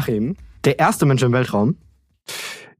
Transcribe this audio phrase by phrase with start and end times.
[0.00, 1.76] Achim, der erste Mensch im Weltraum.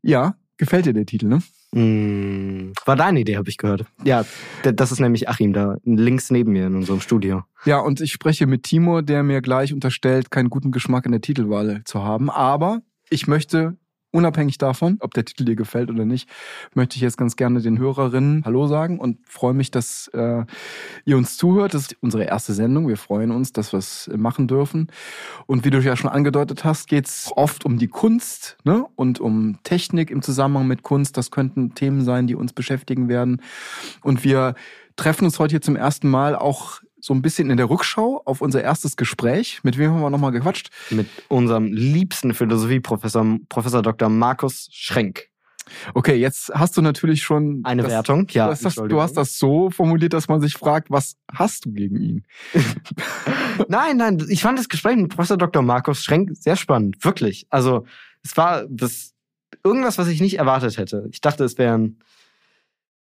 [0.01, 1.43] Ja, gefällt dir der Titel, ne?
[1.75, 3.85] Hm, war deine Idee, habe ich gehört.
[4.05, 4.25] Ja,
[4.63, 7.45] das ist nämlich Achim da, links neben mir in unserem Studio.
[7.67, 11.21] Ja, und ich spreche mit Timo, der mir gleich unterstellt, keinen guten Geschmack in der
[11.21, 12.31] Titelwahl zu haben.
[12.31, 13.77] Aber ich möchte
[14.13, 16.29] Unabhängig davon, ob der Titel dir gefällt oder nicht,
[16.75, 20.45] möchte ich jetzt ganz gerne den Hörerinnen Hallo sagen und freue mich, dass äh,
[21.05, 21.75] ihr uns zuhört.
[21.75, 22.89] Das ist unsere erste Sendung.
[22.89, 24.89] Wir freuen uns, dass wir es machen dürfen.
[25.47, 28.85] Und wie du ja schon angedeutet hast, geht es oft um die Kunst ne?
[28.97, 31.17] und um Technik im Zusammenhang mit Kunst.
[31.17, 33.41] Das könnten Themen sein, die uns beschäftigen werden.
[34.03, 34.57] Und wir
[34.97, 38.41] treffen uns heute hier zum ersten Mal auch so ein bisschen in der Rückschau auf
[38.41, 39.61] unser erstes Gespräch.
[39.63, 40.71] Mit wem haben wir nochmal gequatscht?
[40.91, 44.09] Mit unserem liebsten Philosophieprofessor, Professor Dr.
[44.09, 45.31] Markus Schrenk.
[45.95, 48.27] Okay, jetzt hast du natürlich schon eine das, Wertung.
[48.31, 51.67] Ja, du hast, das, du hast das so formuliert, dass man sich fragt, was hast
[51.67, 52.25] du gegen ihn?
[53.69, 55.63] nein, nein, ich fand das Gespräch mit Professor Dr.
[55.63, 57.47] Markus Schrenk sehr spannend, wirklich.
[57.51, 57.87] Also
[58.23, 59.15] es war das
[59.65, 61.09] irgendwas, was ich nicht erwartet hätte.
[61.13, 61.99] Ich dachte, es wären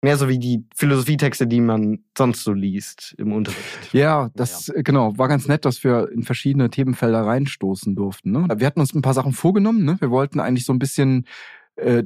[0.04, 3.88] Mehr so wie die Philosophietexte, die man sonst so liest im Unterricht.
[3.92, 4.82] Ja, das ja.
[4.82, 8.32] genau war ganz nett, dass wir in verschiedene Themenfelder reinstoßen durften.
[8.32, 8.46] Ne?
[8.54, 9.82] Wir hatten uns ein paar Sachen vorgenommen.
[9.82, 9.96] Ne?
[10.00, 11.26] Wir wollten eigentlich so ein bisschen
[11.76, 12.04] äh,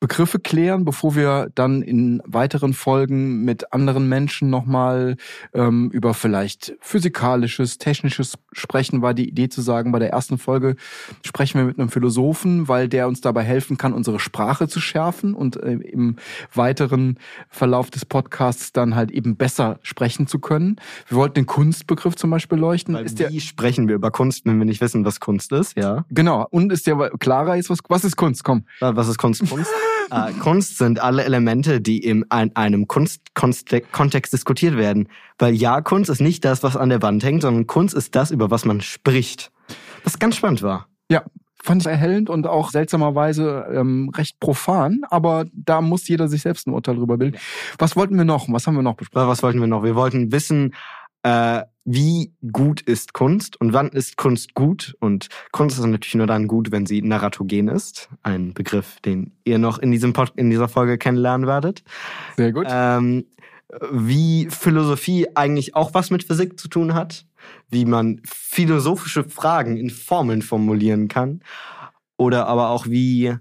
[0.00, 5.16] Begriffe klären, bevor wir dann in weiteren Folgen mit anderen Menschen nochmal
[5.52, 10.76] ähm, über vielleicht physikalisches, technisches sprechen, war die Idee zu sagen, bei der ersten Folge
[11.22, 15.34] sprechen wir mit einem Philosophen, weil der uns dabei helfen kann, unsere Sprache zu schärfen
[15.34, 16.16] und äh, im
[16.54, 17.18] weiteren
[17.50, 20.76] Verlauf des Podcasts dann halt eben besser sprechen zu können.
[21.08, 22.94] Wir wollten den Kunstbegriff zum Beispiel leuchten.
[22.94, 25.76] Weil ist wie der, sprechen wir über Kunst, wenn wir nicht wissen, was Kunst ist,
[25.76, 26.06] ja?
[26.08, 26.46] Genau.
[26.50, 28.44] Und ist der klarer ist, was, was ist Kunst?
[28.44, 28.64] Komm.
[28.80, 29.46] Was ist Kunst?
[29.46, 29.70] Kunst?
[30.10, 35.08] äh, Kunst sind alle Elemente, die in einem Kunstkontext diskutiert werden.
[35.38, 38.30] Weil ja, Kunst ist nicht das, was an der Wand hängt, sondern Kunst ist das,
[38.30, 39.50] über was man spricht.
[40.04, 40.88] Was ganz spannend war.
[41.10, 41.24] Ja,
[41.62, 46.66] fand ich erhellend und auch seltsamerweise ähm, recht profan, aber da muss jeder sich selbst
[46.66, 47.38] ein Urteil drüber bilden.
[47.78, 48.48] Was wollten wir noch?
[48.50, 49.28] Was haben wir noch besprochen?
[49.28, 49.82] Was wollten wir noch?
[49.82, 50.74] Wir wollten wissen,
[51.22, 54.96] äh, wie gut ist Kunst und wann ist Kunst gut?
[55.00, 58.08] Und Kunst ist natürlich nur dann gut, wenn sie narratogen ist.
[58.22, 61.82] Ein Begriff, den ihr noch in, diesem Pod in dieser Folge kennenlernen werdet.
[62.36, 62.66] Sehr gut.
[62.68, 63.24] Ähm,
[63.92, 67.26] wie Philosophie eigentlich auch was mit Physik zu tun hat,
[67.68, 71.40] wie man philosophische Fragen in Formeln formulieren kann
[72.16, 73.36] oder aber auch wie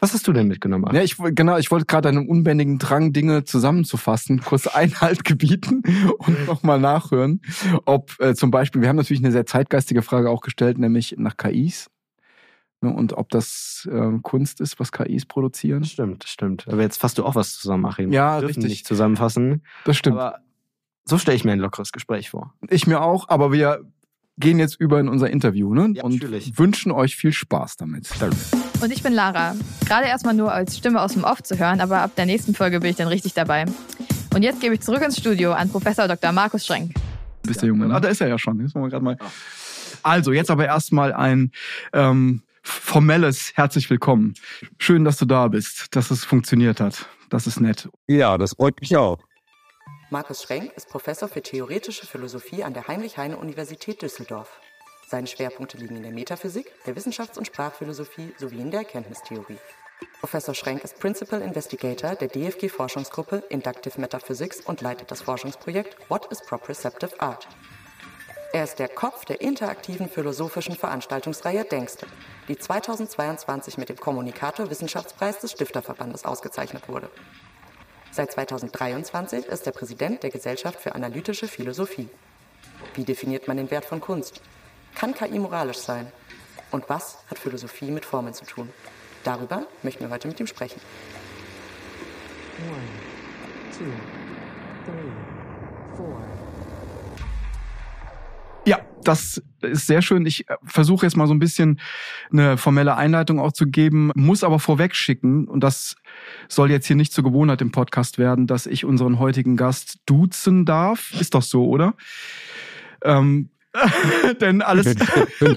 [0.00, 0.94] was hast du denn mitgenommen?
[0.94, 5.82] Ja, ich, genau, ich wollte gerade einem unbändigen Drang, Dinge zusammenzufassen, kurz Einhalt gebieten
[6.18, 7.42] und nochmal nachhören,
[7.84, 11.36] ob äh, zum Beispiel, wir haben natürlich eine sehr zeitgeistige Frage auch gestellt, nämlich nach
[11.36, 11.90] KIs.
[12.82, 15.84] Ne, und ob das äh, Kunst ist, was KIs produzieren.
[15.84, 16.66] Stimmt, stimmt.
[16.66, 18.10] Aber jetzt fasst du auch was zusammen, Achim.
[18.10, 18.64] Ja, Wir richtig.
[18.64, 19.62] nicht zusammenfassen.
[19.84, 20.16] Das stimmt.
[20.16, 20.38] Aber
[21.04, 22.54] so stelle ich mir ein lockeres Gespräch vor.
[22.70, 23.84] Ich mir auch, aber wir
[24.40, 25.92] gehen jetzt über in unser Interview ne?
[25.94, 26.58] Ja, und natürlich.
[26.58, 28.08] wünschen euch viel Spaß damit.
[28.80, 29.54] Und ich bin Lara.
[29.86, 32.80] Gerade erstmal nur als Stimme aus dem Off zu hören, aber ab der nächsten Folge
[32.80, 33.66] bin ich dann richtig dabei.
[34.34, 36.32] Und jetzt gebe ich zurück ins Studio an Professor Dr.
[36.32, 36.94] Markus Schrenk.
[37.42, 37.92] Bist der Junge?
[37.94, 38.60] Ah, da ist er ja schon.
[38.60, 39.16] Jetzt wir gerade mal.
[40.02, 41.50] Also, jetzt aber erstmal ein
[41.92, 44.34] ähm, formelles Herzlich willkommen.
[44.78, 47.06] Schön, dass du da bist, dass es funktioniert hat.
[47.28, 47.88] Das ist nett.
[48.08, 49.18] Ja, das freut mich auch.
[50.12, 54.60] Markus Schrenk ist Professor für theoretische Philosophie an der Heinrich-Heine-Universität Düsseldorf.
[55.06, 59.58] Seine Schwerpunkte liegen in der Metaphysik, der Wissenschafts- und Sprachphilosophie sowie in der Erkenntnistheorie.
[60.18, 66.40] Professor Schrenk ist Principal Investigator der DFG-Forschungsgruppe Inductive Metaphysics und leitet das Forschungsprojekt What is
[66.44, 67.46] Proprioceptive Art?
[68.52, 72.08] Er ist der Kopf der interaktiven philosophischen Veranstaltungsreihe Denkste,
[72.48, 77.08] die 2022 mit dem Kommunikator Wissenschaftspreis des Stifterverbandes ausgezeichnet wurde.
[78.12, 82.08] Seit 2023 ist er Präsident der Gesellschaft für analytische Philosophie.
[82.94, 84.40] Wie definiert man den Wert von Kunst?
[84.96, 86.10] Kann KI moralisch sein?
[86.72, 88.68] Und was hat Philosophie mit Formeln zu tun?
[89.22, 90.80] Darüber möchten wir heute mit ihm sprechen.
[92.68, 93.84] One, two,
[94.84, 96.39] three, four.
[98.66, 100.26] Ja, das ist sehr schön.
[100.26, 101.80] Ich äh, versuche jetzt mal so ein bisschen
[102.30, 105.96] eine formelle Einleitung auch zu geben, muss aber vorweg schicken, und das
[106.48, 110.64] soll jetzt hier nicht zur Gewohnheit im Podcast werden, dass ich unseren heutigen Gast duzen
[110.64, 111.12] darf.
[111.18, 111.94] Ist doch so, oder?
[113.02, 113.50] Ähm,
[114.40, 114.94] denn alles,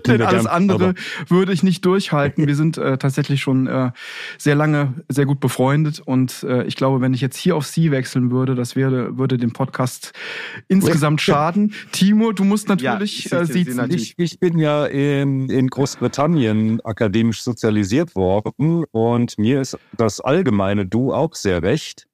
[0.08, 0.94] denn alles andere
[1.28, 2.48] würde ich nicht durchhalten.
[2.48, 3.92] Wir sind äh, tatsächlich schon äh,
[4.38, 7.92] sehr lange sehr gut befreundet und äh, ich glaube, wenn ich jetzt hier auf Sie
[7.92, 10.14] wechseln würde, das wäre, würde dem Podcast
[10.68, 11.74] insgesamt schaden.
[11.92, 17.42] Timo, du musst natürlich ja, äh, Sie ich, ich bin ja in, in Großbritannien akademisch
[17.42, 22.08] sozialisiert worden und mir ist das allgemeine Du auch sehr recht.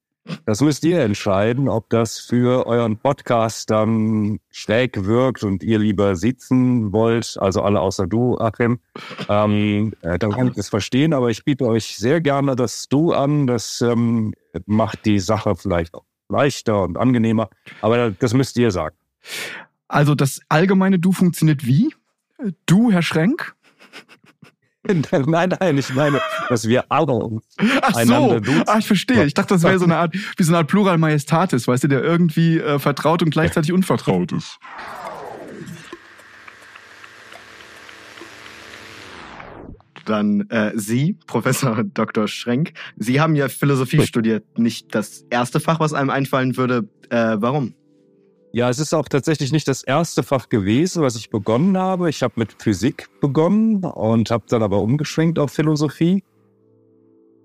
[0.46, 6.16] Das müsst ihr entscheiden, ob das für euren Podcast dann schräg wirkt und ihr lieber
[6.16, 8.80] sitzen wollt, also alle außer du, Achim.
[9.28, 13.14] Ähm, äh, dann kann ich das verstehen, aber ich biete euch sehr gerne das Du
[13.14, 13.48] an.
[13.48, 14.34] Das ähm,
[14.66, 17.50] macht die Sache vielleicht auch leichter und angenehmer,
[17.82, 18.96] aber das müsst ihr sagen.
[19.88, 21.94] Also das allgemeine Du funktioniert wie?
[22.66, 23.56] Du, Herr Schrenk?
[24.88, 27.44] Nein, nein, ich meine, dass wir alle uns
[27.82, 28.64] Ach so, einander duzen.
[28.66, 29.26] ah, ich verstehe.
[29.26, 31.88] Ich dachte, das wäre so eine Art, wie so eine Art Plural Majestatis, weißt du,
[31.90, 34.58] der irgendwie äh, vertraut und gleichzeitig unvertraut ist.
[40.06, 42.28] Dann äh, Sie, Professor Dr.
[42.28, 44.58] Schrenk, Sie haben ja Philosophie studiert.
[44.58, 46.90] Nicht das erste Fach, was einem einfallen würde.
[47.10, 47.76] Äh, warum?
[48.52, 52.10] Ja, es ist auch tatsächlich nicht das erste Fach gewesen, was ich begonnen habe.
[52.10, 56.24] Ich habe mit Physik begonnen und habe dann aber umgeschwenkt auf Philosophie.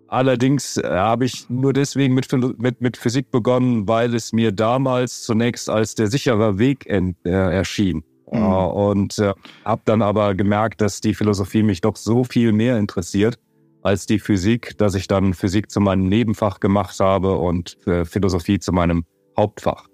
[0.08, 5.24] Allerdings äh, habe ich nur deswegen mit, mit, mit Physik begonnen, weil es mir damals
[5.24, 8.04] zunächst als der sichere Weg en, äh, erschien.
[8.30, 8.38] Mhm.
[8.38, 9.34] Äh, und äh,
[9.64, 13.38] habe dann aber gemerkt, dass die Philosophie mich doch so viel mehr interessiert
[13.82, 18.58] als die Physik, dass ich dann Physik zu meinem Nebenfach gemacht habe und äh, Philosophie
[18.58, 19.04] zu meinem
[19.36, 19.88] Hauptfach.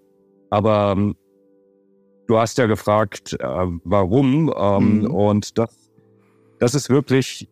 [0.51, 1.15] Aber ähm,
[2.27, 4.53] du hast ja gefragt, äh, warum.
[4.57, 5.11] Ähm, Mhm.
[5.11, 5.91] Und das,
[6.59, 7.49] das ist wirklich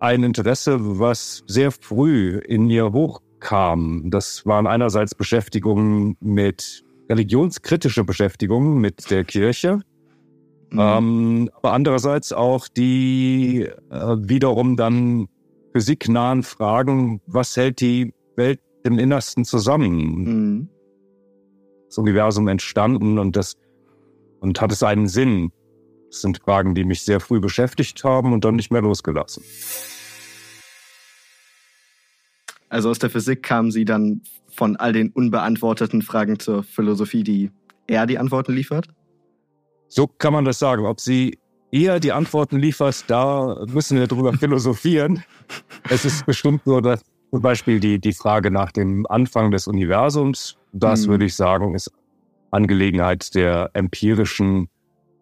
[0.00, 4.10] ein Interesse, was sehr früh in mir hochkam.
[4.10, 9.80] Das waren einerseits Beschäftigungen mit religionskritische Beschäftigungen mit der Kirche,
[10.70, 10.78] Mhm.
[10.78, 15.26] ähm, aber andererseits auch die äh, wiederum dann
[15.72, 20.24] physiknahen Fragen, was hält die Welt im Innersten zusammen?
[20.24, 20.68] Mhm.
[21.88, 23.56] Das Universum entstanden und das
[24.40, 25.50] und hat es einen Sinn?
[26.10, 29.42] Das sind Fragen, die mich sehr früh beschäftigt haben und dann nicht mehr losgelassen.
[32.70, 37.50] Also aus der Physik kamen Sie dann von all den unbeantworteten Fragen zur Philosophie, die
[37.86, 38.88] er die Antworten liefert?
[39.88, 40.84] So kann man das sagen.
[40.84, 41.38] Ob sie
[41.72, 45.24] eher die Antworten liefert, da müssen wir drüber philosophieren.
[45.88, 50.57] Es ist bestimmt so, dass zum Beispiel die, die Frage nach dem Anfang des Universums,
[50.72, 51.10] das Mhm.
[51.10, 51.90] würde ich sagen, ist
[52.50, 54.68] Angelegenheit der empirischen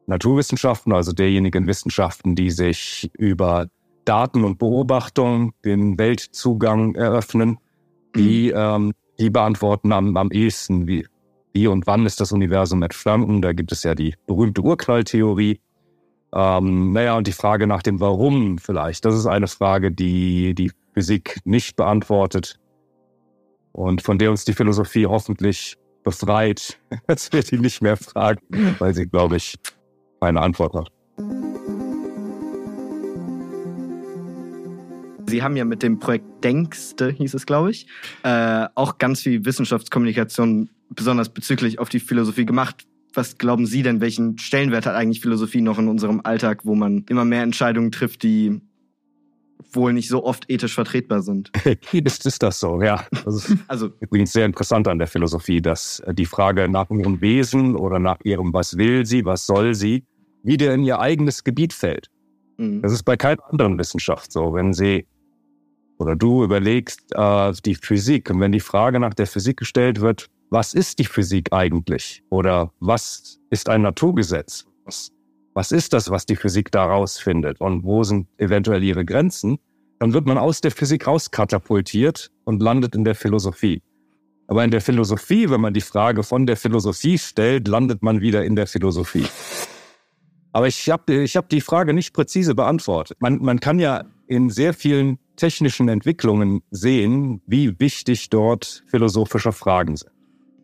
[0.06, 3.66] Naturwissenschaften, also derjenigen Wissenschaften, die sich über
[4.04, 7.58] Daten und Beobachtung den Weltzugang eröffnen.
[8.14, 11.06] Die, ähm, die beantworten am, am ehesten, wie,
[11.52, 13.42] wie und wann ist das Universum entstanden.
[13.42, 15.60] Da gibt es ja die berühmte Urknalltheorie.
[16.32, 20.70] Ähm, naja, und die Frage nach dem Warum vielleicht, das ist eine Frage, die die
[20.94, 22.58] Physik nicht beantwortet
[23.76, 28.40] und von der uns die Philosophie hoffentlich befreit, dass wir die nicht mehr fragen,
[28.78, 29.56] weil sie, glaube ich,
[30.20, 30.88] keine Antwort hat.
[35.28, 37.87] Sie haben ja mit dem Projekt Denkste, hieß es, glaube ich,
[38.23, 42.87] äh, auch ganz viel Wissenschaftskommunikation, besonders bezüglich auf die Philosophie gemacht.
[43.12, 47.05] Was glauben Sie denn, welchen Stellenwert hat eigentlich Philosophie noch in unserem Alltag, wo man
[47.08, 48.61] immer mehr Entscheidungen trifft, die
[49.73, 51.50] wohl nicht so oft ethisch vertretbar sind?
[51.93, 53.05] ist, ist das so, ja.
[53.25, 57.20] Das ist Also, übrigens sehr interessant an der Philosophie, dass äh, die Frage nach ihrem
[57.20, 60.04] Wesen oder nach ihrem, was will sie, was soll sie,
[60.42, 62.09] wieder in ihr eigenes Gebiet fällt.
[62.59, 64.54] mh, Das ist bei keiner anderen Wissenschaft so.
[64.54, 65.07] Wenn sie
[65.99, 70.28] oder du überlegst äh, die Physik und wenn die Frage nach der Physik gestellt wird,
[70.50, 72.23] was ist die Physik eigentlich?
[72.30, 74.66] Oder was ist ein Naturgesetz?
[74.85, 75.11] Was,
[75.56, 77.62] was ist das, was die Physik daraus findet?
[77.62, 79.56] Und wo sind eventuell ihre Grenzen?
[79.98, 83.80] Dann wird man aus der Physik rauskatapultiert und landet in der Philosophie.
[84.48, 88.44] Aber in der Philosophie, wenn man die Frage von der Philosophie stellt, landet man wieder
[88.44, 89.25] in der Philosophie.
[90.52, 93.16] Aber ich habe ich hab die Frage nicht präzise beantwortet.
[93.20, 99.96] Man, man kann ja in sehr vielen technischen Entwicklungen sehen, wie wichtig dort philosophische Fragen
[99.96, 100.12] sind.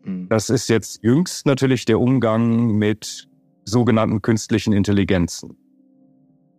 [0.03, 3.27] mh, Das ist jetzt jüngst natürlich der Umgang mit
[3.65, 5.57] sogenannten künstlichen Intelligenzen.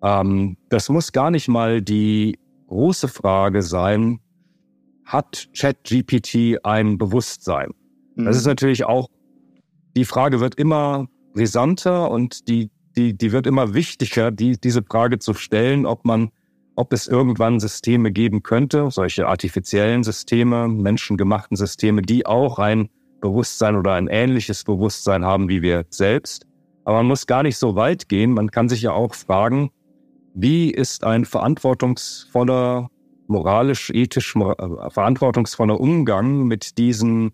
[0.03, 4.21] Ähm, das muss gar nicht mal die große Frage sein,
[5.05, 7.71] hat ChatGPT ein Bewusstsein?
[8.17, 8.25] mh.
[8.25, 9.09] Das ist natürlich auch,
[9.97, 15.19] die Frage wird immer brisanter und die, die, die wird immer wichtiger, die, diese Frage
[15.19, 16.31] zu stellen, ob man,
[16.77, 22.89] ob es irgendwann Systeme geben könnte, solche artifiziellen Systeme, menschengemachten Systeme, die auch ein
[23.21, 26.47] Bewusstsein oder ein ähnliches Bewusstsein haben wie wir selbst.
[26.85, 28.33] Aber man muss gar nicht so weit gehen.
[28.33, 29.71] Man kann sich ja auch fragen,
[30.35, 32.89] wie ist ein verantwortungsvoller,
[33.27, 37.33] moralisch, ethisch äh, verantwortungsvoller Umgang mit diesen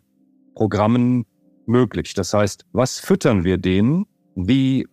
[0.55, 1.25] Programmen
[1.67, 2.15] möglich?
[2.15, 4.07] Das heißt, was füttern wir denen?
[4.37, 4.87] Wie,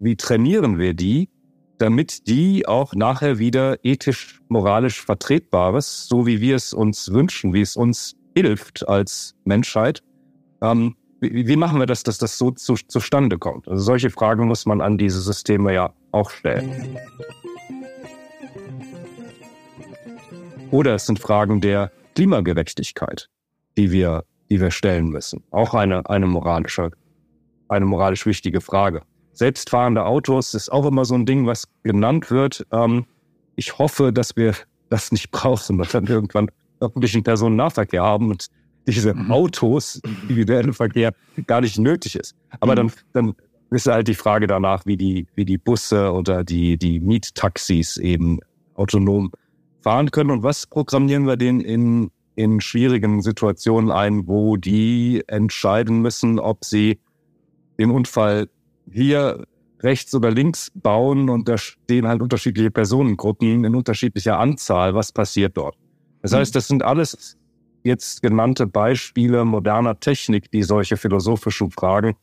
[0.00, 1.28] wie trainieren wir die,
[1.78, 7.60] damit die auch nachher wieder ethisch, moralisch vertretbares, so wie wir es uns wünschen, wie
[7.60, 10.02] es uns hilft als Menschheit.
[10.62, 13.68] Ähm, wie, wie, machen wir das, dass das so zu, zustande kommt?
[13.68, 16.98] Also solche Fragen muss man an diese Systeme ja auch stellen.
[20.72, 23.28] Oder es sind Fragen der Klimagerechtigkeit,
[23.76, 25.44] die wir, die wir stellen müssen.
[25.52, 26.90] Auch eine, eine moralische,
[27.68, 29.02] eine moralisch wichtige Frage.
[29.32, 32.66] Selbstfahrende Autos ist auch immer so ein Ding, was genannt wird.
[32.72, 33.06] Ähm,
[33.54, 34.54] ich hoffe, dass wir
[34.90, 36.50] das nicht brauchen, weil dann irgendwann
[36.80, 38.48] öffentlichen Personennahverkehr haben und
[38.86, 39.30] diese mhm.
[39.30, 41.12] Autos, individuelle Verkehr
[41.46, 42.34] gar nicht nötig ist.
[42.60, 42.92] Aber dann, mhm.
[43.12, 43.34] dann
[43.70, 48.40] ist halt die Frage danach, wie die, wie die Busse oder die, die Miettaxis eben
[48.74, 49.30] autonom
[49.82, 56.02] fahren können und was programmieren wir denen in, in schwierigen Situationen ein, wo die entscheiden
[56.02, 57.00] müssen, ob sie
[57.78, 58.48] den Unfall
[58.90, 59.44] hier
[59.80, 64.94] rechts oder links bauen und da stehen halt unterschiedliche Personengruppen in unterschiedlicher Anzahl.
[64.94, 65.76] Was passiert dort?
[66.22, 67.36] Das heißt, das sind alles
[67.84, 72.14] jetzt genannte Beispiele moderner Technik, die solche philosophischen Fragen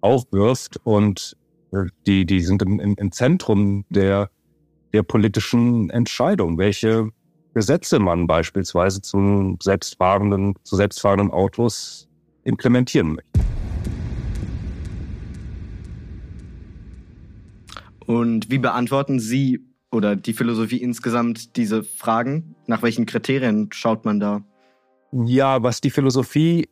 [0.00, 1.36] aufwirft und
[1.72, 4.30] äh, die, die sind im, im Zentrum der,
[4.92, 7.10] der politischen Entscheidung, welche
[7.54, 12.08] Gesetze man beispielsweise zu selbstfahrenden, zu selbstfahrenden Autos
[12.44, 13.40] implementieren möchte.
[18.06, 22.54] Und wie beantworten Sie oder die Philosophie insgesamt diese Fragen?
[22.66, 24.42] Nach welchen Kriterien schaut man da?
[25.12, 26.68] Ja, was die Philosophie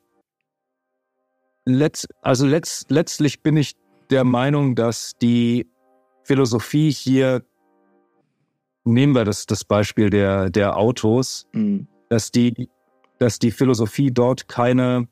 [1.65, 3.77] letzt, also letzt, letztlich bin ich
[4.11, 5.67] der Meinung, dass die
[6.25, 7.45] Philosophie hier,
[8.85, 11.89] nehmen wir das, das Beispiel der, der Autos, mhm.
[12.09, 12.69] dass die,
[13.19, 15.09] dass die Philosophie dort keine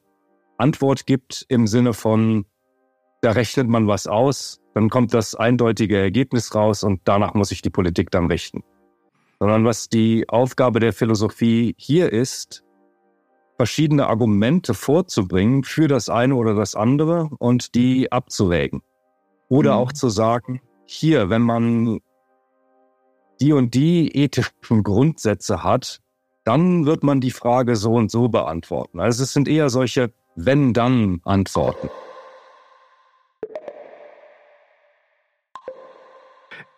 [0.56, 2.46] Antwort gibt im Sinne von,
[3.20, 7.62] da rechnet man was aus, dann kommt das eindeutige Ergebnis raus und danach muss sich
[7.62, 8.62] die Politik dann richten.
[9.40, 12.62] Sondern was die Aufgabe der Philosophie hier ist,
[13.56, 18.82] verschiedene Argumente vorzubringen für das eine oder das andere und die abzuwägen.
[19.48, 19.78] Oder mhm.
[19.78, 22.00] auch zu sagen, hier, wenn man
[23.40, 26.02] die und die ethischen Grundsätze hat,
[26.44, 29.00] dann wird man die Frage so und so beantworten.
[29.00, 31.88] Also es sind eher solche Wenn-Dann-Antworten.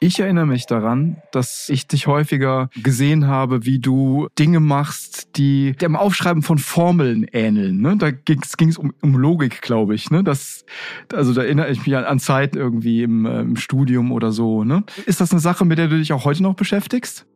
[0.01, 5.73] Ich erinnere mich daran, dass ich dich häufiger gesehen habe, wie du Dinge machst, die
[5.73, 7.81] dem Aufschreiben von Formeln ähneln.
[7.81, 7.97] Ne?
[7.97, 10.11] Da ging es um, um Logik, glaube ich.
[10.13, 10.23] Ne?
[10.23, 10.65] Das,
[11.13, 14.63] also da erinnere ich mich an, an Zeit irgendwie im, äh, im Studium oder so.
[14.63, 14.85] Ne?
[15.07, 17.27] Ist das eine Sache, mit der du dich auch heute noch beschäftigst?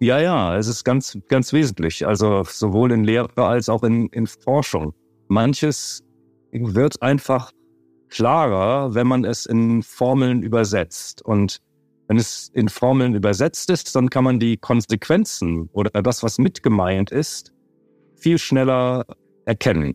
[0.00, 2.04] Ja, ja, es ist ganz, ganz wesentlich.
[2.04, 4.92] Also sowohl in Lehre als auch in, in Forschung.
[5.28, 6.02] Manches
[6.50, 7.52] wird einfach
[8.08, 11.22] klarer, wenn man es in Formeln übersetzt.
[11.22, 11.60] Und
[12.08, 17.10] wenn es in Formeln übersetzt ist, dann kann man die Konsequenzen oder das, was mitgemeint
[17.10, 17.52] ist,
[18.16, 19.04] viel schneller
[19.44, 19.94] erkennen.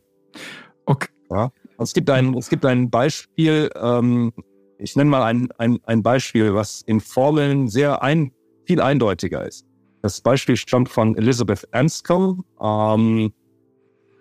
[0.85, 1.09] Okay.
[1.31, 1.51] Ja?
[1.79, 4.31] Es gibt ein, es gibt ein Beispiel, ähm,
[4.77, 8.31] ich nenne mal ein, ein, ein Beispiel, was in Formeln sehr ein,
[8.65, 9.65] viel eindeutiger ist.
[10.03, 12.43] Das Beispiel stammt von Elizabeth Anscombe.
[12.61, 13.33] Ähm,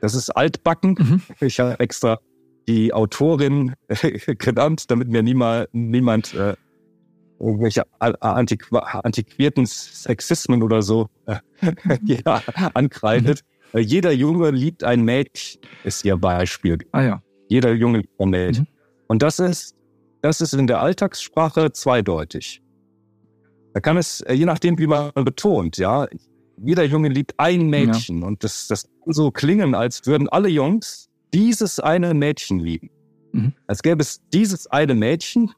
[0.00, 0.96] das ist altbacken.
[0.98, 1.22] Mhm.
[1.40, 2.18] Ich habe extra
[2.68, 3.74] die Autorin
[4.38, 6.54] genannt, damit mir niemand, niemand äh,
[7.42, 11.36] irgendwelche antiqu antiquierten Sexismen oder so äh,
[12.04, 12.42] ja,
[12.74, 13.42] ankreidet.
[13.72, 13.80] Mhm.
[13.80, 16.78] Jeder Junge liebt ein Mädchen, ist ihr Beispiel.
[16.92, 17.22] Ah ja.
[17.48, 18.64] Jeder Junge liebt ein Mädchen.
[18.70, 19.04] Mhm.
[19.08, 19.74] Und das ist,
[20.20, 22.62] das ist in der Alltagssprache zweideutig.
[23.74, 26.06] Da kann es, äh, je nachdem, wie man betont, ja,
[26.58, 28.20] jeder Junge liebt ein Mädchen.
[28.20, 28.26] Ja.
[28.28, 32.90] Und das, das kann so klingen, als würden alle Jungs dieses eine Mädchen lieben.
[33.32, 33.52] Mhm.
[33.66, 35.52] Als gäbe es dieses eine Mädchen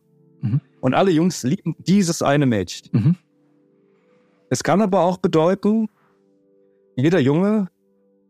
[0.45, 0.61] Mhm.
[0.81, 2.89] Und alle Jungs lieben dieses eine Mädchen.
[2.93, 3.17] Mhm.
[4.51, 5.89] Es kann aber auch bedeuten,
[6.97, 7.69] jeder Junge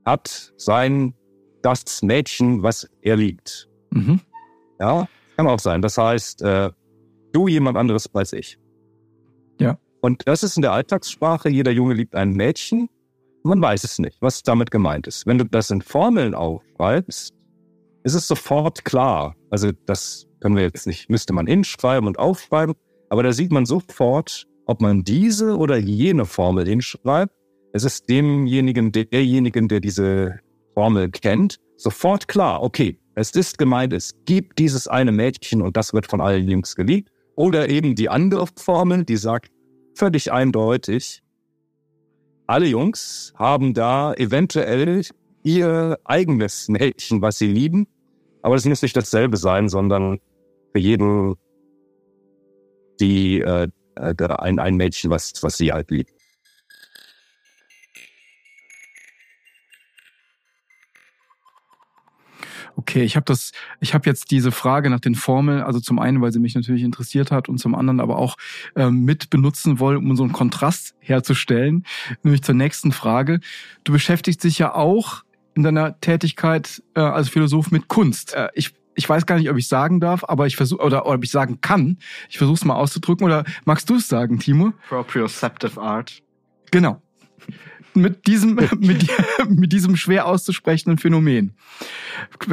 [0.05, 1.15] hat sein,
[1.63, 3.69] das Mädchen, was er liebt.
[3.91, 4.21] Mhm.
[4.79, 5.83] Ja, kann auch sein.
[5.83, 6.71] Das heißt, äh,
[7.33, 8.59] du jemand anderes als ich.
[9.61, 9.79] Ja.
[10.01, 12.89] Und das ist in der Alltagssprache, jeder Junge liebt ein Mädchen.
[13.43, 15.27] Man weiß es nicht, was damit gemeint ist.
[15.27, 17.35] Wenn du das in Formeln aufschreibst,
[18.05, 19.35] ist es sofort klar.
[19.51, 22.75] Also das können wir jetzt nicht, müsste man hinschreiben und aufschreiben,
[23.09, 27.33] aber da sieht man sofort, ob man diese oder jene Formel hinschreibt.
[27.73, 30.41] Es ist demjenigen, derjenigen, der diese
[30.75, 35.95] Formel kennt, sofort klar, okay, es ist gemeint, es gibt dieses eine Mädchen und das
[35.95, 37.09] wird von allen Jungs geliebt.
[37.37, 39.51] Oder eben die andere Formel, die sagt
[39.95, 41.23] völlig eindeutig,
[42.47, 45.07] alle Jungs haben da eventuell
[45.43, 47.87] ihr eigenes Mädchen, was sie lieben.
[48.43, 50.19] Aber das muss nicht dasselbe sein, sondern
[50.75, 51.37] für jeden
[53.01, 56.11] die äh, äh, ein, ein Mädchen, was, was sie halt liebt.
[62.77, 66.21] Okay, ich habe das, ich habe jetzt diese Frage nach den Formeln, also zum einen,
[66.21, 68.37] weil sie mich natürlich interessiert hat und zum anderen aber auch
[68.75, 71.87] ähm, mit benutzen wollen, um so einen Kontrast herzustellen,
[72.25, 73.39] nämlich zur nächsten Frage.
[73.85, 75.23] Du beschäftigst dich ja auch
[75.55, 78.35] in deiner Tätigkeit äh, als Philosoph mit Kunst.
[78.35, 81.17] Äh, ich ich weiß gar nicht, ob ich sagen darf, aber ich versuche oder, oder
[81.17, 81.99] ob ich sagen kann.
[82.29, 83.27] Ich versuche es mal auszudrücken.
[83.27, 84.73] Oder magst du es sagen, Timo?
[84.89, 86.23] Proprioceptive Art.
[86.71, 87.01] Genau
[87.95, 89.07] mit diesem, mit,
[89.49, 91.55] mit diesem schwer auszusprechenden Phänomen.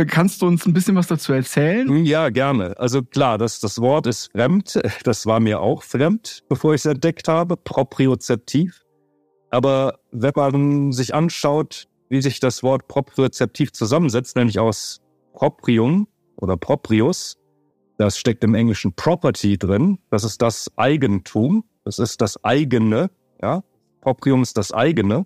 [0.07, 2.05] Kannst du uns ein bisschen was dazu erzählen?
[2.05, 2.77] Ja, gerne.
[2.79, 4.79] Also klar, das, das Wort ist fremd.
[5.03, 7.57] Das war mir auch fremd, bevor ich es entdeckt habe.
[7.57, 8.83] Propriozeptiv.
[9.49, 15.01] Aber wenn man sich anschaut, wie sich das Wort propriozeptiv zusammensetzt, nämlich aus
[15.33, 16.07] proprium
[16.41, 17.37] oder proprius,
[17.97, 19.99] das steckt im Englischen Property drin.
[20.09, 21.63] Das ist das Eigentum.
[21.83, 23.09] Das ist das eigene,
[23.41, 23.63] ja.
[24.01, 25.25] Proprium ist das eigene.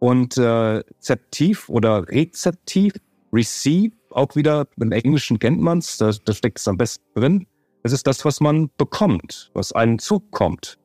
[0.00, 2.94] Und äh, Zeptiv oder Rezeptiv,
[3.32, 7.46] Receive, auch wieder im Englischen kennt man es, da, da steckt es am besten drin.
[7.82, 10.78] Es ist das, was man bekommt, was einen zukommt.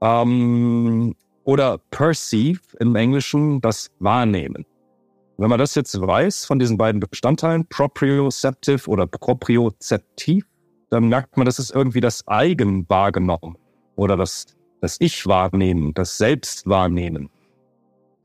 [0.00, 4.64] Ähm, oder Perceive im Englischen, das Wahrnehmen.
[5.40, 10.44] Wenn man das jetzt weiß von diesen beiden Bestandteilen, proprioceptive oder propriozeptiv,
[10.90, 13.56] dann merkt man, das ist irgendwie das Eigen wahrgenommen
[13.96, 17.30] oder das, das Ich wahrnehmen, das Selbst wahrnehmen.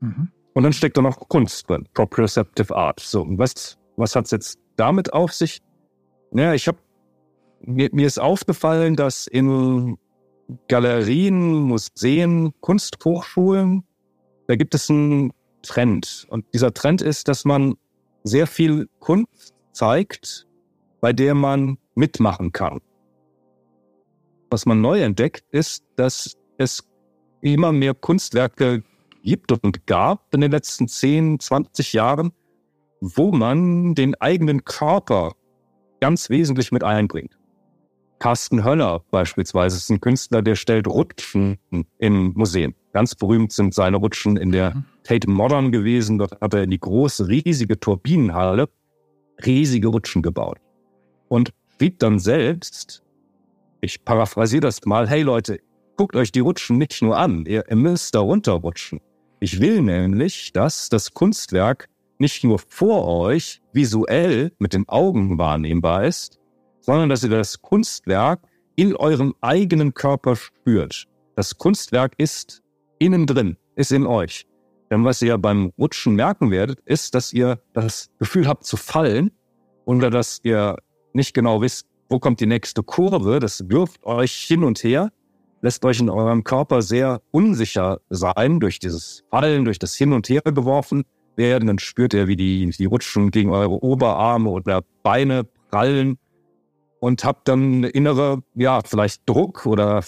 [0.00, 0.28] Mhm.
[0.52, 3.00] Und dann steckt da noch Kunst drin, Proprioceptive Art.
[3.00, 5.62] So, und was, was hat's jetzt damit auf sich?
[6.32, 6.76] Ja, ich habe
[7.62, 9.96] mir, mir ist aufgefallen, dass in
[10.68, 13.84] Galerien, Museen, Kunsthochschulen,
[14.48, 15.32] da gibt es einen
[15.66, 16.26] Trend.
[16.30, 17.74] Und dieser Trend ist, dass man
[18.24, 20.46] sehr viel Kunst zeigt,
[21.00, 22.80] bei der man mitmachen kann.
[24.50, 26.88] Was man neu entdeckt, ist, dass es
[27.40, 28.82] immer mehr Kunstwerke
[29.22, 32.32] gibt und gab in den letzten 10, 20 Jahren,
[33.00, 35.32] wo man den eigenen Körper
[36.00, 37.36] ganz wesentlich mit einbringt.
[38.18, 41.58] Carsten Höller beispielsweise ist ein Künstler, der stellt Rutschen
[41.98, 42.74] in Museen.
[42.92, 44.84] Ganz berühmt sind seine Rutschen in der mhm.
[45.06, 46.18] Tate Modern gewesen.
[46.18, 48.68] Dort hat er in die große, riesige Turbinenhalle
[49.44, 50.58] riesige Rutschen gebaut.
[51.28, 53.02] Und schrieb dann selbst,
[53.80, 55.60] ich paraphrasiere das mal, hey Leute,
[55.96, 59.00] guckt euch die Rutschen nicht nur an, ihr, ihr müsst da runterrutschen.
[59.40, 61.88] Ich will nämlich, dass das Kunstwerk
[62.18, 66.38] nicht nur vor euch visuell mit den Augen wahrnehmbar ist,
[66.80, 68.40] sondern dass ihr das Kunstwerk
[68.76, 71.06] in eurem eigenen Körper spürt.
[71.34, 72.62] Das Kunstwerk ist
[72.98, 74.46] innen drin, ist in euch.
[74.90, 79.30] Denn was ihr beim Rutschen merken werdet, ist, dass ihr das Gefühl habt zu fallen
[79.84, 80.76] oder dass ihr
[81.12, 83.40] nicht genau wisst, wo kommt die nächste Kurve.
[83.40, 85.10] Das wirft euch hin und her
[85.66, 90.28] lässt euch in eurem Körper sehr unsicher sein durch dieses Fallen, durch das Hin und
[90.28, 91.66] Her geworfen werden.
[91.66, 96.18] Dann spürt ihr, wie die, die Rutschen gegen eure Oberarme oder Beine prallen
[97.00, 100.04] und habt dann innere, ja, vielleicht Druck oder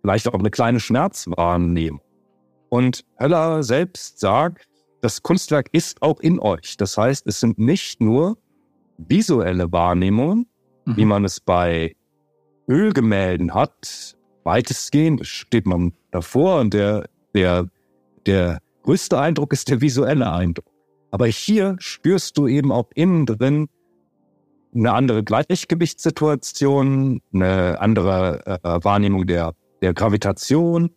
[0.00, 2.00] vielleicht auch eine kleine Schmerzwahrnehmung.
[2.74, 4.66] Und Höller selbst sagt,
[5.00, 6.76] das Kunstwerk ist auch in euch.
[6.76, 8.36] Das heißt, es sind nicht nur
[8.98, 10.48] visuelle Wahrnehmungen,
[10.84, 10.96] mhm.
[10.96, 11.94] wie man es bei
[12.68, 17.68] Ölgemälden hat, weitestgehend steht man davor und der, der,
[18.26, 20.66] der größte Eindruck ist der visuelle Eindruck.
[21.12, 23.68] Aber hier spürst du eben auch innen drin
[24.74, 30.90] eine andere Gleichgewichtssituation, eine andere äh, Wahrnehmung der, der Gravitation,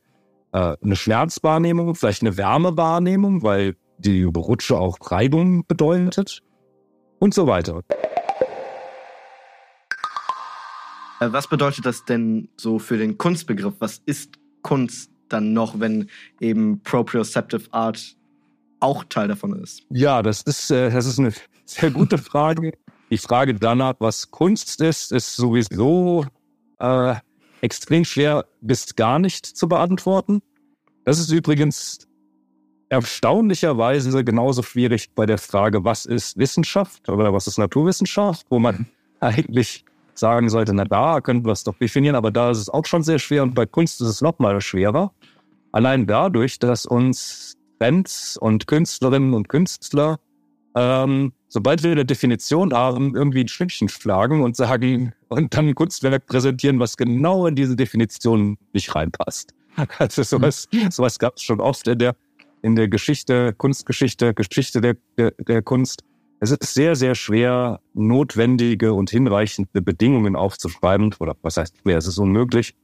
[0.58, 6.42] äh, eine Schmerzwahrnehmung, vielleicht eine Wärmewahrnehmung, weil die Rutsche auch Reibung bedeutet
[7.20, 7.82] und so weiter.
[11.20, 13.76] Äh, was bedeutet das denn so für den Kunstbegriff?
[13.80, 18.16] Was ist Kunst dann noch, wenn eben Proprioceptive Art
[18.80, 19.84] auch Teil davon ist?
[19.90, 21.34] Ja, das ist, äh, das ist eine
[21.66, 22.74] sehr gute Frage.
[23.10, 26.26] Die Frage danach, was Kunst ist, ist sowieso
[26.80, 27.16] äh,
[27.62, 30.42] extrem schwer bis gar nicht zu beantworten.
[31.06, 32.08] Das ist übrigens
[32.90, 38.86] erstaunlicherweise genauso schwierig bei der Frage, was ist Wissenschaft oder was ist Naturwissenschaft, wo man
[39.20, 42.86] eigentlich sagen sollte, na da könnten wir es doch definieren, aber da ist es auch
[42.86, 45.12] schon sehr schwer und bei Kunst ist es noch mal schwerer.
[45.72, 50.20] Allein dadurch, dass uns Bands und Künstlerinnen und Künstler,
[50.76, 55.76] ähm, sobald wir eine Definition haben, irgendwie ein Schnittchen schlagen und sagen und dann ein
[55.76, 59.54] Kunstwerk präsentieren, was genau in diese Definition nicht reinpasst.
[60.00, 62.16] Also sowas, sowas gab es schon oft in der
[62.62, 66.04] in der Geschichte, Kunstgeschichte, Geschichte der, der, der Kunst.
[66.40, 71.16] Es ist sehr, sehr schwer, notwendige und hinreichende Bedingungen aufzuschreiben.
[71.20, 71.98] Oder was heißt schwer?
[71.98, 72.76] Es ist unmöglich.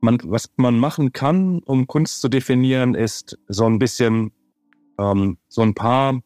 [0.00, 4.32] Man, was man machen kann, um Kunst zu definieren, ist so ein bisschen,
[4.98, 6.20] ähm, so ein paar,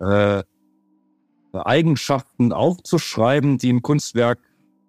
[0.00, 0.42] äh,
[1.52, 4.38] Eigenschaften aufzuschreiben, die ein Kunstwerk,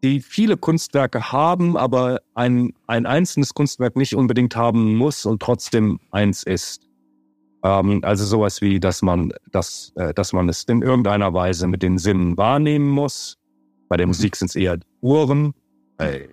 [0.03, 5.99] die viele Kunstwerke haben, aber ein, ein einzelnes Kunstwerk nicht unbedingt haben muss und trotzdem
[6.11, 6.87] eins ist.
[7.63, 11.83] Ähm, also sowas wie, dass man, dass, äh, dass man es in irgendeiner Weise mit
[11.83, 13.37] den Sinnen wahrnehmen muss.
[13.89, 15.53] Bei der Musik sind es eher die Ohren,
[15.97, 16.29] bei,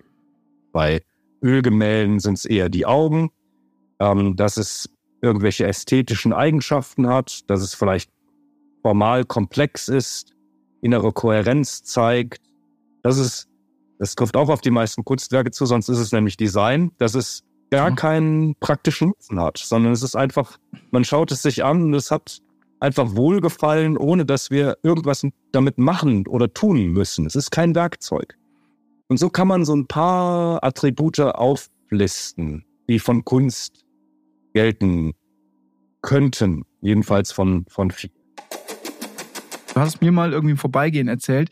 [0.71, 1.01] bei
[1.43, 3.31] Ölgemälden sind es eher die Augen.
[3.99, 4.89] Ähm, dass es
[5.21, 8.11] irgendwelche ästhetischen Eigenschaften hat, dass es vielleicht
[8.87, 10.33] formal komplex ist,
[10.79, 12.39] innere Kohärenz zeigt.
[13.03, 13.49] Das ist,
[13.99, 17.43] das trifft auch auf die meisten Kunstwerke zu, sonst ist es nämlich Design, dass es
[17.69, 20.57] gar keinen praktischen Nutzen hat, sondern es ist einfach,
[20.91, 22.41] man schaut es sich an und es hat
[22.79, 27.25] einfach Wohlgefallen, ohne dass wir irgendwas damit machen oder tun müssen.
[27.25, 28.37] Es ist kein Werkzeug.
[29.09, 33.83] Und so kann man so ein paar Attribute auflisten, die von Kunst
[34.53, 35.11] gelten
[36.01, 38.16] könnten, jedenfalls von, von vielen.
[39.77, 41.51] Du hast mir mal irgendwie im Vorbeigehen erzählt,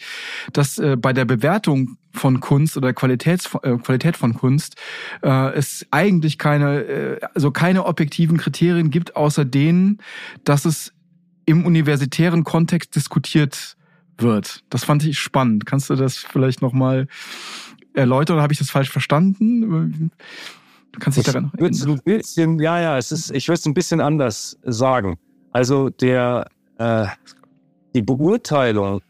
[0.51, 4.77] dass äh, bei der Bewertung von Kunst oder Qualitäts, äh, Qualität von Kunst
[5.21, 9.99] äh, es eigentlich keine, äh, also keine objektiven Kriterien gibt, außer denen,
[10.43, 10.91] dass es
[11.45, 13.77] im universitären Kontext diskutiert
[14.17, 14.63] wird.
[14.71, 15.67] Das fand ich spannend.
[15.67, 17.07] Kannst du das vielleicht nochmal
[17.93, 20.09] erläutern oder habe ich das falsch verstanden?
[20.91, 21.91] Du kannst dich daran erinnern.
[21.91, 25.19] Ein bisschen, ja, ja, es ist, ich würde es ein bisschen anders sagen.
[25.51, 26.47] Also der,
[26.79, 27.05] äh,
[27.95, 29.01] die Beurteilung,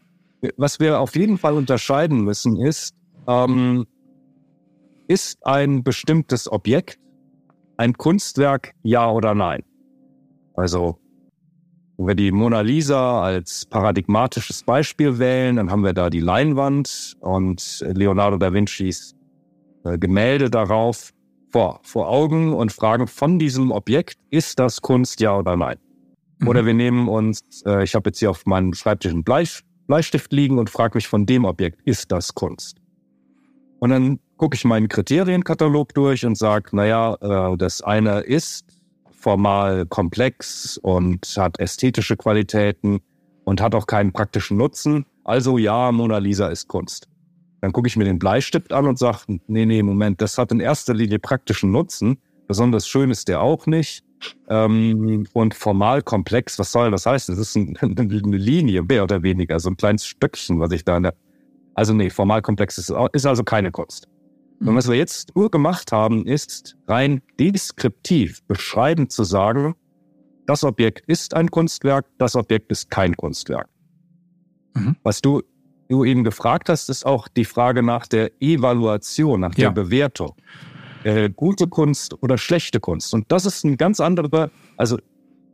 [0.56, 2.94] was wir auf jeden Fall unterscheiden müssen, ist,
[3.26, 3.86] ähm,
[5.08, 6.98] ist ein bestimmtes Objekt
[7.76, 9.62] ein Kunstwerk, ja oder nein?
[10.54, 10.98] Also,
[11.98, 17.16] wenn wir die Mona Lisa als paradigmatisches Beispiel wählen, dann haben wir da die Leinwand
[17.20, 19.14] und Leonardo da Vincis
[19.84, 21.12] äh, Gemälde darauf
[21.52, 25.78] vor, vor Augen und fragen von diesem Objekt, ist das Kunst, ja oder nein?
[26.38, 26.48] Mhm.
[26.48, 30.32] Oder wir nehmen uns, äh, ich habe jetzt hier auf meinem Schreibtisch einen Bleist Bleistift
[30.32, 32.78] liegen und frage mich von dem Objekt, ist das Kunst?
[33.78, 38.64] Und dann gucke ich meinen Kriterienkatalog durch und sage, naja, äh, das eine ist
[39.12, 43.00] formal komplex und hat ästhetische Qualitäten
[43.44, 45.06] und hat auch keinen praktischen Nutzen.
[45.24, 47.08] Also ja, Mona Lisa ist Kunst.
[47.60, 50.60] Dann gucke ich mir den Bleistift an und sage, nee, nee, Moment, das hat in
[50.60, 52.18] erster Linie praktischen Nutzen.
[52.46, 54.04] Besonders schön ist der auch nicht.
[54.48, 57.34] Ähm, und formal komplex, was soll das heißen?
[57.34, 60.96] Das ist ein, eine Linie, mehr oder weniger, so ein kleines Stückchen, was ich da
[60.96, 61.14] in der.
[61.74, 64.08] Also nee, formal komplex ist, ist also keine Kunst.
[64.60, 69.74] Und was wir jetzt nur gemacht haben, ist rein deskriptiv beschreibend zu sagen,
[70.46, 73.68] das Objekt ist ein Kunstwerk, das Objekt ist kein Kunstwerk.
[74.74, 74.96] Mhm.
[75.02, 75.42] Was du
[75.88, 79.68] du eben gefragt hast, ist auch die Frage nach der Evaluation, nach ja.
[79.68, 80.34] der Bewertung.
[81.06, 83.14] Äh, gute Kunst oder schlechte Kunst.
[83.14, 84.98] Und das ist ein ganz anderer, also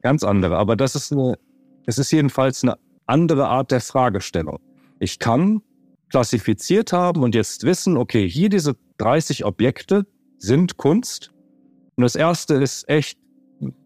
[0.01, 1.39] ganz andere, aber das ist eine,
[1.85, 4.61] es ist jedenfalls eine andere Art der Fragestellung.
[4.99, 5.61] Ich kann
[6.09, 10.07] klassifiziert haben und jetzt wissen, okay, hier diese 30 Objekte
[10.39, 11.35] sind Kunst.
[11.97, 13.19] Und das erste ist echt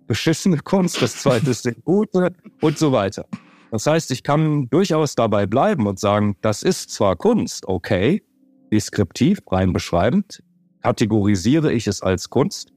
[0.07, 3.27] beschissene Kunst, das zweite ist gute und so weiter.
[3.73, 8.23] Das heißt, ich kann durchaus dabei bleiben und sagen, das ist zwar Kunst, okay,
[8.71, 10.45] deskriptiv, rein beschreibend,
[10.87, 12.73] kategorisiere ich es als Kunst,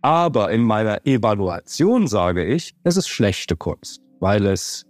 [0.00, 4.86] aber in meiner Evaluation sage ich, es ist schlechte Kunst, weil es,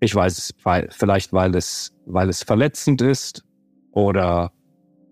[0.00, 3.44] ich weiß es, weil, vielleicht weil es, weil es verletzend ist
[3.92, 4.50] oder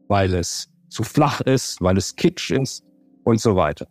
[0.08, 2.84] weil es zu flach ist, weil es kitsch ist
[3.22, 3.86] und so weiter.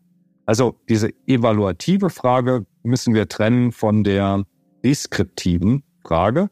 [0.46, 4.44] Also diese evaluative Frage müssen wir trennen von der
[4.84, 6.50] deskriptiven Frage.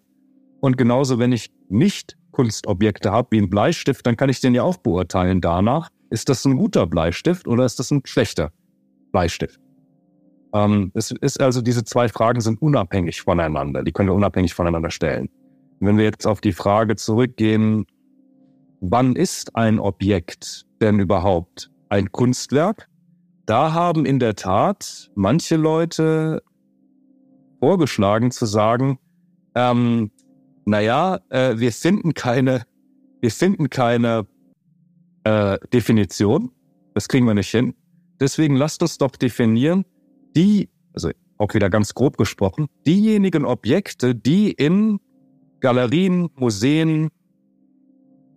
[0.61, 4.63] Und genauso, wenn ich nicht Kunstobjekte habe wie ein Bleistift, dann kann ich den ja
[4.63, 8.51] auch beurteilen danach, ist das ein guter Bleistift oder ist das ein schlechter
[9.11, 9.59] Bleistift?
[10.53, 13.83] Ähm, es ist also, diese zwei Fragen sind unabhängig voneinander.
[13.83, 15.29] Die können wir unabhängig voneinander stellen.
[15.79, 17.85] wenn wir jetzt auf die Frage zurückgehen,
[18.81, 22.89] wann ist ein Objekt denn überhaupt ein Kunstwerk?
[23.45, 26.41] Da haben in der Tat manche Leute
[27.59, 28.97] vorgeschlagen zu sagen,
[29.53, 30.09] ähm,
[30.65, 32.63] naja, äh, wir finden keine,
[33.21, 34.25] wir finden keine
[35.27, 36.51] äh, Definition.
[36.93, 37.73] Das kriegen wir nicht hin.
[38.19, 39.85] Deswegen lasst uns doch definieren,
[40.35, 44.99] die, also auch wieder ganz grob gesprochen, diejenigen Objekte, die in
[45.59, 47.09] Galerien, Museen,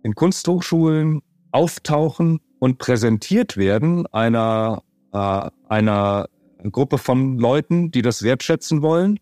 [0.03, 6.27] in Kunsthochschulen auftauchen und präsentiert werden einer, äh, einer
[6.71, 9.19] Gruppe von Leuten, die das wertschätzen wollen.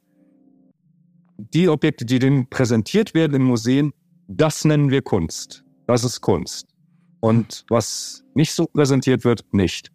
[1.38, 3.94] Die Objekte, die denen präsentiert werden in Museen,
[4.28, 5.64] das nennen wir Kunst.
[5.88, 6.68] Das ist Kunst.
[7.22, 9.92] Und was nicht so präsentiert wird, nicht.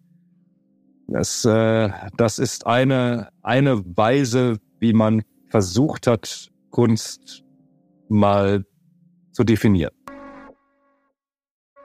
[1.09, 7.45] Das, äh, das ist eine, eine Weise, wie man versucht hat, Kunst
[8.09, 8.65] mal
[9.33, 9.93] zu definieren.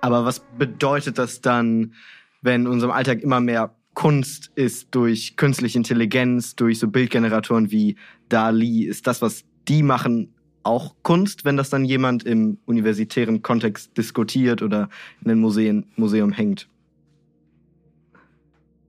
[0.01, 1.93] Aber was bedeutet das dann,
[2.41, 7.97] wenn in unserem Alltag immer mehr Kunst ist durch künstliche Intelligenz, durch so Bildgeneratoren wie
[8.29, 8.85] DALI?
[8.85, 10.33] Ist das, was die machen,
[10.69, 14.89] auch Kunst, wenn das dann jemand im universitären Kontext diskutiert oder
[15.23, 16.69] in einem Museen, Museum hängt?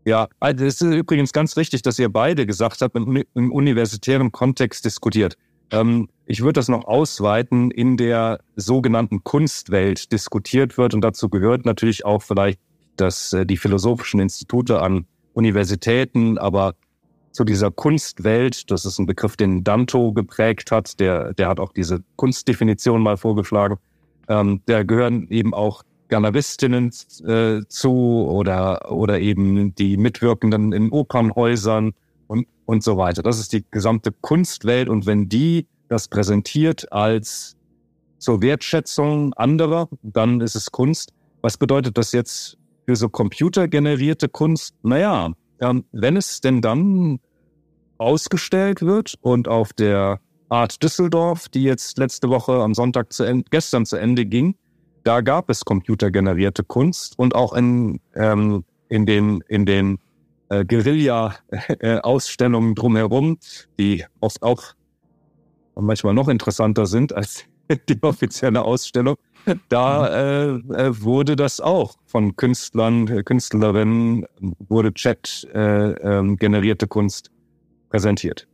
[0.05, 4.85] Ja, also es ist übrigens ganz richtig, dass ihr beide gesagt habt, im, universitären Kontext
[4.85, 5.37] diskutiert.
[5.71, 11.67] Ähm, ich würde das noch ausweiten, in der sogenannten Kunstwelt diskutiert wird und dazu gehört
[11.67, 12.61] natürlich auch vielleicht
[13.01, 16.75] dass äh, die philosophischen Institute an Universitäten, aber
[17.33, 21.73] zu dieser Kunstwelt, das ist ein Begriff, den Danto geprägt hat, der, der hat auch
[21.73, 23.77] diese Kunstdefinition mal vorgeschlagen,
[24.29, 26.91] ähm, da gehören eben auch Ganavistinnen
[27.27, 27.93] äh, zu
[28.29, 31.93] oder, oder eben die Mitwirkenden in Opernhäusern
[32.27, 33.23] und, und so weiter.
[33.23, 37.57] Das ist die gesamte Kunstwelt und wenn die das präsentiert als
[38.19, 41.13] zur Wertschätzung anderer, dann ist es Kunst.
[41.43, 44.75] Was bedeutet das jetzt für so computergenerierte Kunst?
[44.83, 47.21] Naja, ähm, wenn es denn dann
[47.99, 53.45] ausgestellt wird und auf der Art Düsseldorf, die jetzt letzte Woche am Sonntag zu Ende,
[53.51, 54.57] gestern zu Ende ging,
[55.05, 59.99] da gab es computergenerierte Kunst und auch in, ähm, in den, in den
[60.49, 63.39] äh, Guerilla-Ausstellungen drumherum,
[63.79, 64.75] die oft auch
[65.75, 67.45] manchmal noch interessanter sind als
[67.89, 69.17] die offizielle Ausstellung,
[69.69, 74.27] da äh, äh, wurde das auch von Künstlern, äh, Künstlerinnen,
[74.69, 77.31] wurde Chat äh, ähm, generierte Kunst
[77.89, 78.47] präsentiert.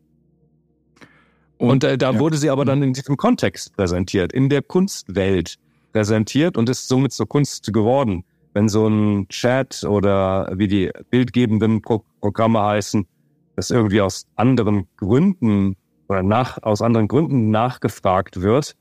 [1.58, 2.18] Und, und äh, da ja.
[2.18, 5.56] wurde sie aber dann in diesem Kontext präsentiert, in der Kunstwelt
[5.92, 8.24] präsentiert und ist somit zur Kunst geworden.
[8.52, 13.06] Wenn so ein Chat oder wie die bildgebenden Pro Programme heißen,
[13.54, 15.76] das irgendwie aus anderen Gründen
[16.08, 18.76] oder nach, aus anderen Gründen nachgefragt wird,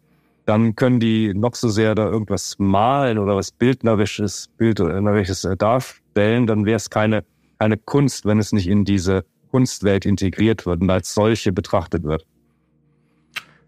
[0.46, 6.48] dann können die noch so sehr da irgendwas malen oder was Bildnerisches, Bildnerisches äh, darstellen,
[6.48, 7.24] dann wäre es keine,
[7.60, 12.26] keine Kunst, wenn es nicht in diese Kunstwelt integriert wird und als solche betrachtet wird.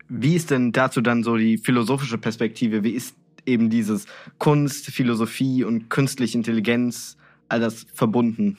[0.09, 2.83] Wie ist denn dazu dann so die philosophische Perspektive?
[2.83, 4.05] Wie ist eben dieses
[4.37, 7.17] Kunst, Philosophie und künstliche Intelligenz
[7.49, 8.57] all das verbunden?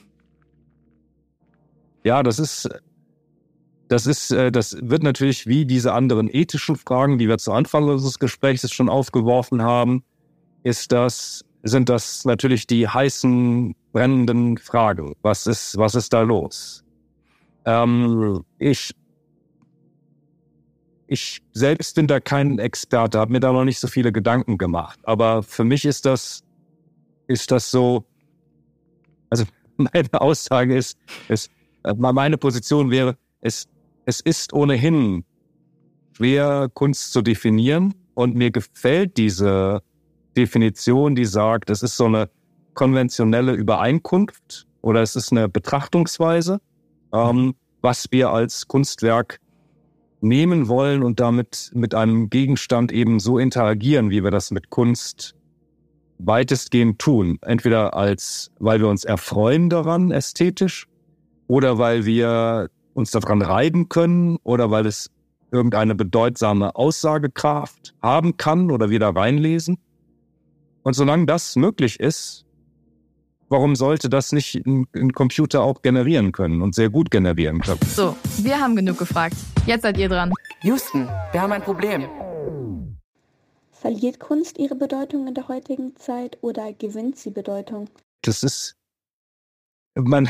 [2.05, 2.69] Ja, das ist
[3.89, 7.85] das ist, äh, das wird natürlich wie diese anderen ethischen Fragen, die wir zu Anfang
[7.85, 10.05] unseres Gesprächs schon aufgeworfen haben,
[10.63, 15.15] ist das, sind das natürlich die heißen, brennenden Fragen.
[15.23, 16.85] Was ist, was ist da los?
[17.65, 18.93] Ähm, ich,
[21.07, 25.01] ich selbst bin da kein Experte, habe mir da noch nicht so viele Gedanken gemacht.
[25.05, 26.45] Aber für mich ist das,
[27.27, 28.05] ist das so,
[29.31, 29.45] also
[29.77, 30.99] meine Aussage ist,
[31.29, 31.51] ist
[31.85, 33.67] äh, meine Position wäre, es
[34.09, 35.23] es ist ohnehin
[36.17, 37.93] schwer, Kunst zu definieren.
[38.15, 39.83] Und mir gefällt diese
[40.35, 42.31] Definition, die sagt, es ist so eine
[42.73, 46.59] konventionelle Übereinkunft oder es ist eine Betrachtungsweise,
[47.13, 49.41] ähm, was wir als Kunstwerk
[50.23, 55.35] nehmen wollen und damit mit einem Gegenstand eben so interagieren, wie wir das mit Kunst
[56.19, 57.39] weitestgehend tun.
[57.43, 60.87] Entweder als, weil wir uns erfreuen daran ästhetisch
[61.47, 65.11] oder weil wir uns daran reiben können oder weil es
[65.51, 69.79] irgendeine bedeutsame Aussagekraft haben kann oder wir da reinlesen.
[70.83, 72.45] Und solange das möglich ist,
[73.49, 77.81] warum sollte das nicht ein, ein, Computer auch generieren können und sehr gut generieren können?
[77.83, 79.37] So, wir haben genug gefragt.
[79.65, 80.33] Jetzt seid ihr dran.
[80.63, 82.05] Houston, wir haben ein Problem.
[83.71, 87.89] Verliert Kunst ihre Bedeutung in der heutigen Zeit oder gewinnt sie Bedeutung?
[88.23, 88.75] Das ist,
[89.95, 90.29] man,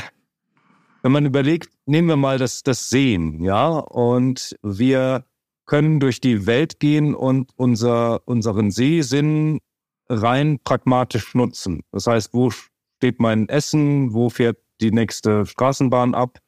[1.01, 5.25] wenn man überlegt, nehmen wir mal das, das Sehen, ja, und wir
[5.65, 9.59] können durch die Welt gehen und unser, unseren Sehsinn
[10.07, 11.83] rein pragmatisch nutzen.
[11.91, 16.39] Das heißt, wo steht mein Essen, wo fährt die nächste Straßenbahn ab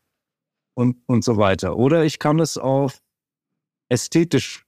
[0.73, 1.77] und, und so weiter.
[1.77, 2.99] Oder ich kann es auf
[3.89, 4.65] ästhetisch,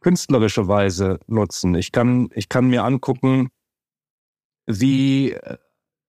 [0.00, 1.74] künstlerische Weise nutzen.
[1.74, 3.50] Ich kann, ich kann mir angucken,
[4.66, 5.36] wie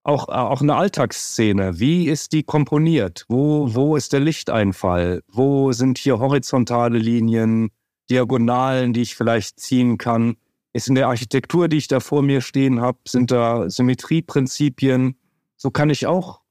[0.04, 1.80] auch, auch eine Alltagsszene.
[1.80, 3.26] Wie ist die komponiert?
[3.30, 5.22] Wo, wo ist der Lichteinfall?
[5.28, 7.70] Wo sind hier horizontale Linien,
[8.10, 10.38] Diagonalen, die ich vielleicht ziehen kann?
[10.74, 15.16] Ist in der Architektur, die ich da vor mir stehen habe, sind da Symmetrieprinzipien?
[15.58, 16.42] So kann ich auch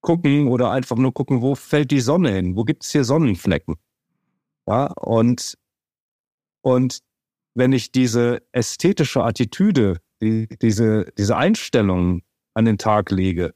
[0.00, 2.56] gucken oder einfach nur gucken, wo fällt die Sonne hin?
[2.56, 3.76] Wo gibt es hier Sonnenflecken?
[4.66, 5.56] Ja, und,
[6.62, 6.98] und
[7.54, 12.22] wenn ich diese ästhetische Attitüde, die, diese, diese Einstellung
[12.54, 13.54] an den Tag lege,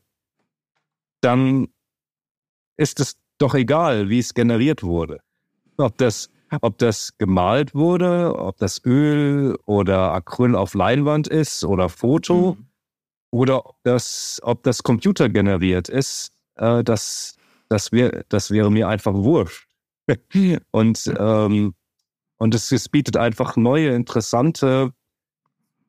[1.20, 1.68] dann
[2.76, 5.20] ist es doch egal, wie es generiert wurde.
[5.76, 6.30] Ob das
[6.62, 12.66] ob das gemalt wurde, ob das Öl oder Acryl auf Leinwand ist oder Foto Mhm.
[13.30, 17.37] oder ob das, ob das Computer generiert ist, äh, das,
[17.68, 19.68] das, wär, das wäre mir einfach wurscht.
[20.70, 21.74] und ähm,
[22.38, 24.92] und es, es bietet einfach neue, interessante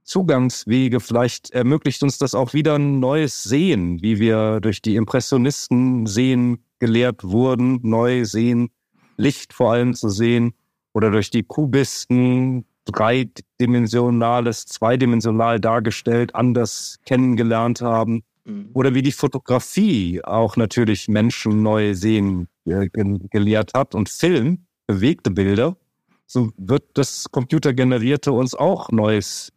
[0.10, 1.00] Zugangswege.
[1.00, 6.64] Vielleicht ermöglicht uns das auch wieder ein neues Sehen, wie wir durch die Impressionisten sehen
[6.80, 8.70] gelehrt wurden, neu sehen,
[9.18, 10.54] Licht vor allem zu sehen,
[10.94, 18.24] oder durch die Kubisten dreidimensionales, zweidimensional dargestellt, anders kennengelernt haben.
[18.46, 18.70] Mhm.
[18.74, 22.90] Oder wie die Fotografie auch natürlich Menschen neu sehen ge-
[23.30, 25.78] gelehrt hat und Film, bewegte Bilder,
[26.26, 29.52] so wird das Computergenerierte uns auch neues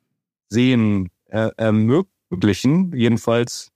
[0.52, 2.92] Sehen äh, ermöglichen.
[2.94, 3.72] Jedenfalls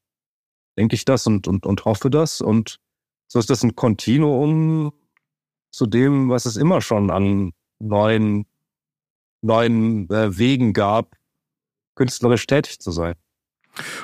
[0.79, 2.41] denke ich das und, und, und hoffe das.
[2.41, 2.79] Und
[3.27, 4.93] so ist das ein Kontinuum
[5.71, 8.47] zu dem, was es immer schon an neuen,
[9.43, 11.17] neuen äh, Wegen gab,
[11.95, 13.15] künstlerisch tätig zu sein.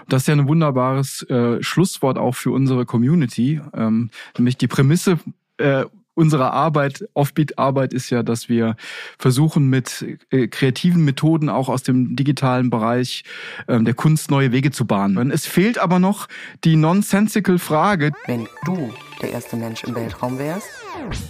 [0.09, 3.61] Das ist ja ein wunderbares äh, Schlusswort auch für unsere Community.
[3.75, 5.19] Ähm, nämlich die Prämisse
[5.59, 8.77] äh, unserer Arbeit, Offbeat-Arbeit ist ja, dass wir
[9.19, 13.25] versuchen, mit äh, kreativen Methoden auch aus dem digitalen Bereich
[13.69, 15.31] ähm, der Kunst neue Wege zu bahnen.
[15.31, 16.29] Es fehlt aber noch
[16.65, 18.13] die nonsensical Frage.
[18.27, 20.69] Wenn du der erste Mensch im Weltraum wärst,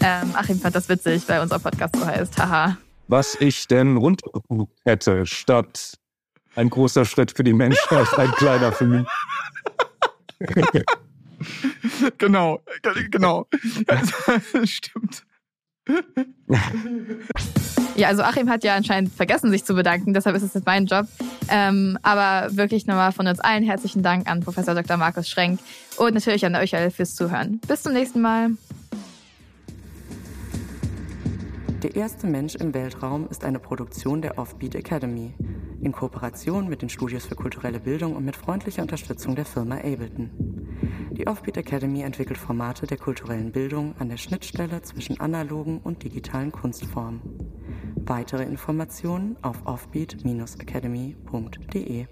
[0.01, 2.39] Ähm, Achim fand das witzig, weil unser Podcast so heißt.
[2.39, 2.77] Haha.
[3.09, 5.95] Was ich denn runtergeguckt hätte, statt
[6.55, 9.07] ein großer Schritt für die Menschheit, ein kleiner für mich.
[12.19, 12.61] Genau,
[13.11, 13.47] genau.
[14.65, 15.25] Stimmt.
[17.97, 20.87] Ja, also Achim hat ja anscheinend vergessen, sich zu bedanken, deshalb ist es jetzt mein
[20.87, 21.07] Job.
[21.49, 24.97] Ähm, aber wirklich nochmal von uns allen herzlichen Dank an Professor Dr.
[24.97, 25.61] Markus Schrenk
[25.97, 27.61] und natürlich an euch alle fürs Zuhören.
[27.67, 28.51] Bis zum nächsten Mal.
[31.83, 35.35] Der erste Mensch im Weltraum ist eine Produktion der Offbeat Academy
[35.81, 40.31] in Kooperation mit den Studios für kulturelle Bildung und mit freundlicher Unterstützung der Firma Ableton.
[41.11, 46.53] Die Offbeat Academy entwickelt Formate der kulturellen Bildung an der Schnittstelle zwischen analogen und digitalen
[46.53, 47.21] Kunstformen.
[47.97, 52.07] Weitere Informationen auf offbeat-academy.de